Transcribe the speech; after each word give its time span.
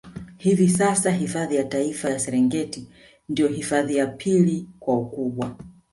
Hivi 0.37 0.69
sasa 0.69 1.11
hifadhi 1.11 1.55
ya 1.55 1.63
Taifa 1.63 2.09
ya 2.09 2.19
Serengeti 2.19 2.87
ndio 3.29 3.47
hifadhi 3.47 3.95
ya 3.95 4.07
pili 4.07 4.67
kwa 4.79 4.97
ukubwa 4.97 5.55